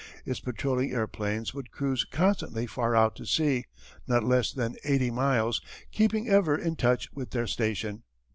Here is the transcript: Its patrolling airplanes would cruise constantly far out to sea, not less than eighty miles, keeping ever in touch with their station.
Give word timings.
Its 0.25 0.39
patrolling 0.39 0.91
airplanes 0.93 1.53
would 1.53 1.69
cruise 1.69 2.05
constantly 2.05 2.65
far 2.65 2.95
out 2.95 3.15
to 3.15 3.23
sea, 3.23 3.65
not 4.07 4.23
less 4.23 4.51
than 4.51 4.75
eighty 4.83 5.11
miles, 5.11 5.61
keeping 5.91 6.27
ever 6.27 6.57
in 6.57 6.75
touch 6.75 7.07
with 7.13 7.29
their 7.29 7.45
station. 7.45 8.01